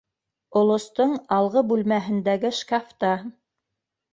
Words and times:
Олостоң 0.61 1.13
алғы 1.37 1.63
бүлмәһендәге 1.73 2.51
шкафта. 2.61 3.13